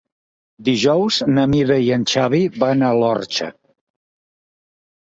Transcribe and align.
Dijous 0.69 1.19
na 1.35 1.43
Mira 1.51 1.77
i 1.89 1.93
en 1.99 2.09
Xavi 2.15 2.43
van 2.65 2.85
a 2.89 2.91
l'Orxa. 3.05 3.53